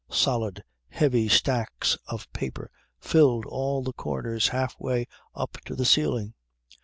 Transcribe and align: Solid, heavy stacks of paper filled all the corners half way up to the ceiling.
Solid, 0.09 0.63
heavy 0.89 1.29
stacks 1.29 1.95
of 2.07 2.27
paper 2.33 2.71
filled 2.99 3.45
all 3.45 3.83
the 3.83 3.93
corners 3.93 4.47
half 4.47 4.75
way 4.79 5.05
up 5.35 5.59
to 5.65 5.75
the 5.75 5.85
ceiling. 5.85 6.33